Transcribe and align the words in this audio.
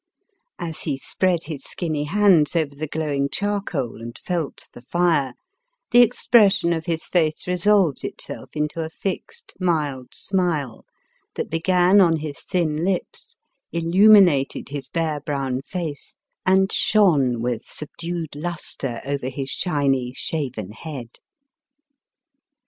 As 0.57 0.79
he 0.81 0.97
spread 0.97 1.43
his 1.43 1.63
skinny 1.63 2.05
hands 2.05 2.55
over 2.55 2.73
the 2.73 2.87
glowing 2.87 3.29
charcoal 3.29 4.01
and 4.01 4.17
felt 4.17 4.67
the 4.73 4.81
fire, 4.81 5.35
the 5.91 6.01
expression 6.01 6.73
of 6.73 6.87
his 6.87 7.05
face 7.05 7.45
resolved 7.45 8.03
itself 8.03 8.49
into 8.53 8.81
a 8.83 8.89
fixed 8.89 9.53
mild 9.59 10.15
smile, 10.15 10.85
that 11.35 11.51
began 11.51 12.01
on 12.01 12.15
his 12.17 12.39
thin 12.41 12.83
lips, 12.83 13.37
illuminated 13.71 14.69
his 14.69 14.89
bare, 14.89 15.19
brown 15.21 15.61
face, 15.61 16.15
and 16.47 16.71
shone 16.71 17.39
with 17.39 17.61
subdued 17.65 18.35
lustre 18.35 19.01
over 19.05 19.29
his 19.29 19.51
shiny, 19.51 20.13
shaven 20.15 20.71
head. 20.71 21.19